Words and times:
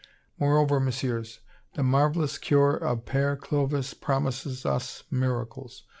"Moreover, 0.39 0.79
Messieurs, 0.79 1.41
the 1.75 1.83
marvelous 1.83 2.39
cure 2.39 2.75
of 2.75 3.05
Père 3.05 3.39
Clovis 3.39 3.93
promises 3.93 4.65
us 4.65 5.03
miracles. 5.11 5.83